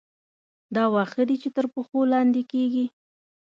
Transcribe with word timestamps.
دا 0.75 0.83
واښه 0.93 1.23
دي 1.29 1.35
چې 1.41 1.49
تر 1.55 1.65
پښو 1.73 1.99
لاندې 2.13 2.41
کېږي. 2.51 2.85